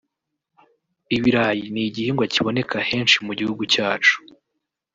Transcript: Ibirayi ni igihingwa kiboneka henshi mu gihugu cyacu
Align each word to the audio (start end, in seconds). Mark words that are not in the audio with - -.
Ibirayi 1.15 1.63
ni 1.73 1.81
igihingwa 1.87 2.25
kiboneka 2.33 2.77
henshi 2.89 3.17
mu 3.25 3.31
gihugu 3.39 3.63
cyacu 3.73 4.15